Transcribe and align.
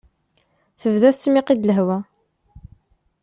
Tebda 0.81 1.09
tettmiqi-d 1.13 1.61
lehwa. 1.67 1.97